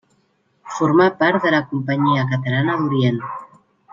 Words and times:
Formà 0.77 1.05
part 1.19 1.43
de 1.47 1.51
la 1.57 1.61
Companyia 1.75 2.25
Catalana 2.33 2.79
d'Orient. 2.83 3.23